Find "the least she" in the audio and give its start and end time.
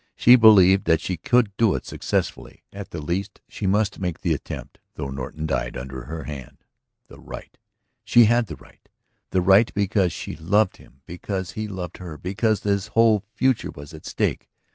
2.89-3.67